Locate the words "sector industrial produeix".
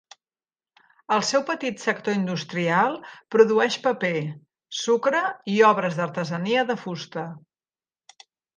1.83-3.77